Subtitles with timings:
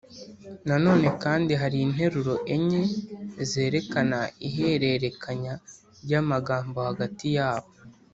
[0.67, 2.83] na none kandi hari interuro enye
[3.51, 5.53] zerekana ihererekanya
[6.03, 7.69] ry’amagambo hagati yabo.